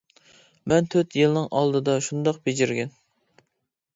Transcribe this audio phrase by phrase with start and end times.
[0.71, 2.95] مەن تۆت يىلنىڭ ئالدىدا شۇنداق بېجىرگەن.